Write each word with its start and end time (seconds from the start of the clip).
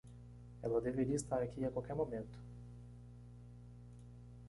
Ela 0.63 0.81
deveria 0.81 1.15
estar 1.15 1.43
aqui 1.43 1.63
a 1.63 1.69
qualquer 1.69 1.93
momento. 1.95 2.39